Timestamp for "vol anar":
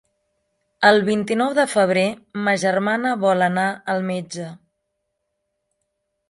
3.27-3.67